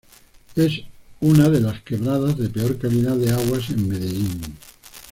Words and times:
Es 0.55 0.79
una 1.19 1.47
de 1.49 1.59
las 1.59 1.81
quebradas 1.83 2.35
de 2.35 2.49
peor 2.49 2.79
calidad 2.79 3.15
de 3.15 3.31
aguas 3.31 3.69
en 3.69 3.87
Medellín. 3.87 4.57